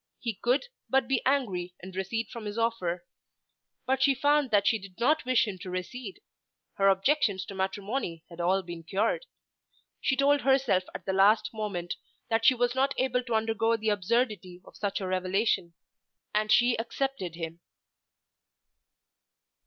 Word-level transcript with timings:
He 0.19 0.33
could 0.33 0.65
but 0.89 1.07
be 1.07 1.21
angry 1.27 1.75
and 1.79 1.95
recede 1.95 2.29
from 2.29 2.45
his 2.45 2.57
offer. 2.57 3.05
But 3.85 4.01
she 4.01 4.15
found 4.15 4.49
that 4.49 4.65
she 4.65 4.79
did 4.79 4.99
not 4.99 5.25
wish 5.25 5.47
him 5.47 5.59
to 5.59 5.69
recede. 5.69 6.21
Her 6.73 6.87
objections 6.89 7.45
to 7.45 7.53
matrimony 7.53 8.23
had 8.27 8.41
all 8.41 8.63
been 8.63 8.81
cured. 8.81 9.27
She 9.99 10.15
told 10.15 10.41
herself 10.41 10.85
at 10.95 11.05
the 11.05 11.13
last 11.13 11.53
moment 11.53 11.97
that 12.31 12.43
she 12.45 12.55
was 12.55 12.73
not 12.73 12.95
able 12.97 13.21
to 13.25 13.35
undergo 13.35 13.77
the 13.77 13.89
absurdity 13.89 14.59
of 14.65 14.75
such 14.75 15.01
a 15.01 15.07
revelation, 15.07 15.75
and 16.33 16.51
she 16.51 16.75
accepted 16.79 17.35
him. 17.35 17.59